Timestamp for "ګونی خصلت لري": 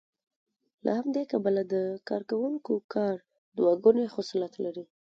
3.83-4.85